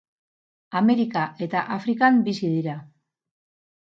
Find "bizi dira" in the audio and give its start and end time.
2.31-2.79